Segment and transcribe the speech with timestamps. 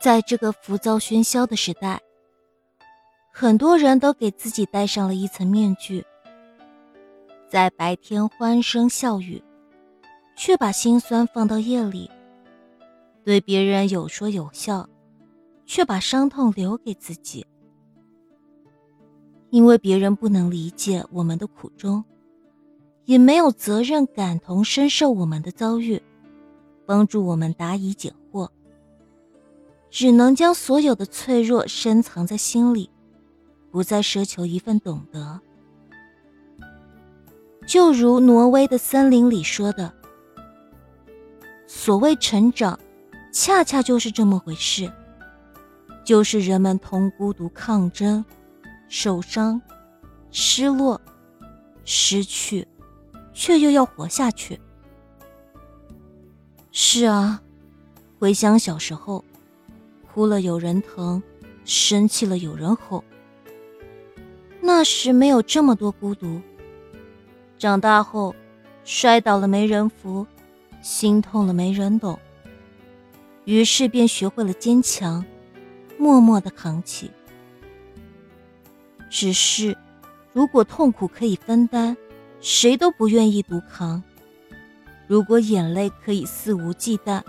[0.00, 2.00] 在这个浮躁喧嚣的时代，
[3.32, 6.06] 很多人都给自己戴上了一层面具，
[7.48, 9.42] 在白天欢声笑语，
[10.36, 12.08] 却把心酸放到夜里；
[13.24, 14.88] 对别人有说有笑，
[15.66, 17.44] 却把伤痛留给自己。
[19.50, 22.04] 因为别人不能理解我们的苦衷，
[23.04, 26.00] 也没有责任感同身受我们的遭遇，
[26.86, 28.48] 帮助我们答疑解惑。
[29.90, 32.90] 只能将所有的脆弱深藏在心里，
[33.70, 35.40] 不再奢求一份懂得。
[37.66, 39.92] 就如挪威的森林里说的
[41.66, 42.78] ：“所谓成长，
[43.32, 44.90] 恰恰就是这么回事，
[46.04, 48.24] 就是人们同孤独抗争，
[48.88, 49.60] 受伤、
[50.30, 51.00] 失落、
[51.84, 52.66] 失去，
[53.32, 54.60] 却又要活下去。”
[56.72, 57.42] 是啊，
[58.18, 59.24] 回想小时候。
[60.12, 61.22] 哭了有人疼，
[61.64, 63.02] 生气了有人哄。
[64.60, 66.40] 那时没有这么多孤独。
[67.58, 68.34] 长大后，
[68.84, 70.26] 摔倒了没人扶，
[70.82, 72.18] 心痛了没人懂。
[73.44, 75.24] 于是便学会了坚强，
[75.98, 77.10] 默默的扛起。
[79.08, 79.76] 只是，
[80.32, 81.96] 如果痛苦可以分担，
[82.40, 84.02] 谁都不愿意独扛；
[85.06, 87.22] 如果眼泪可以肆无忌惮，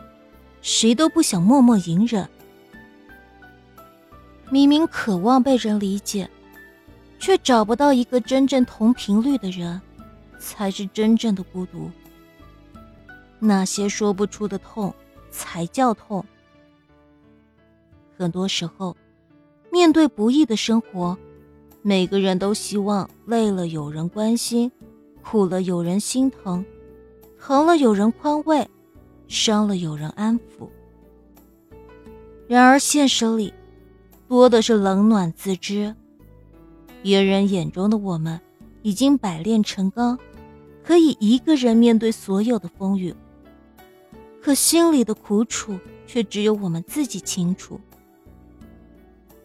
[0.62, 2.28] 谁都不想默默隐忍。
[4.52, 6.30] 明明渴望被人理解，
[7.20, 9.80] 却找不到一个真正同频率的人，
[10.40, 11.90] 才是真正的孤独。
[13.38, 14.94] 那些说不出的痛，
[15.30, 16.26] 才叫痛。
[18.18, 18.98] 很多时候，
[19.72, 21.18] 面对不易的生活，
[21.84, 24.72] 每个人都希望累了有人关心，
[25.24, 26.66] 苦了有人心疼，
[27.40, 28.68] 疼了有人宽慰，
[29.28, 30.68] 伤了有人安抚。
[32.48, 33.54] 然而现实里，
[34.30, 35.96] 多的是冷暖自知。
[37.02, 38.40] 别人眼中的我们，
[38.84, 40.20] 已经百炼成钢，
[40.84, 43.16] 可以一个人面对所有的风雨。
[44.40, 47.82] 可心里的苦楚，却只有我们自己清楚。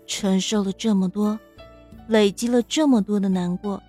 [0.06, 1.38] 承受了这么多，
[2.06, 3.82] 累积了这么多的难过，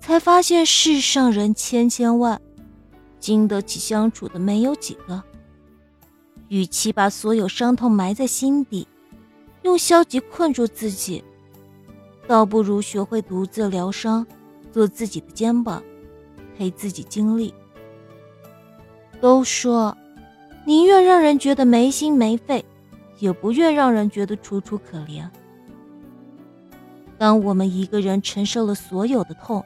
[0.00, 2.40] 才发现世上人千千万，
[3.18, 5.24] 经得起相处的没有几个。
[6.46, 8.86] 与其把所有伤痛埋在心底。
[9.62, 11.22] 用消极困住自己，
[12.26, 14.26] 倒不如学会独自疗伤，
[14.72, 15.82] 做自己的肩膀，
[16.56, 17.52] 陪自己经历。
[19.20, 19.96] 都说，
[20.64, 22.64] 宁愿让人觉得没心没肺，
[23.18, 25.28] 也不愿让人觉得楚楚可怜。
[27.18, 29.64] 当我们一个人承受了所有的痛，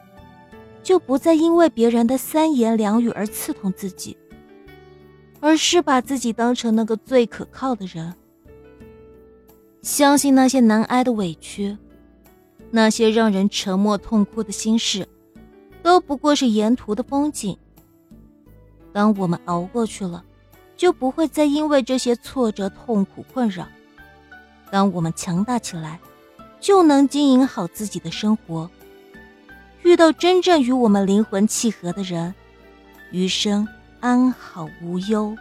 [0.81, 4.17] 就不再因为别人的三言两语而刺痛自己，
[5.39, 8.13] 而是把自己当成那个最可靠的人。
[9.83, 11.77] 相信那些难挨的委屈，
[12.71, 15.05] 那些让人沉默痛哭的心事，
[15.83, 17.57] 都不过是沿途的风景。
[18.93, 20.23] 当我们熬过去了，
[20.77, 23.67] 就不会再因为这些挫折痛苦困扰。
[24.71, 25.99] 当我们强大起来，
[26.61, 28.71] 就能经营好自己的生活，
[29.81, 32.33] 遇到真正与我们灵魂契合的人，
[33.11, 33.67] 余生
[33.99, 35.35] 安好无忧。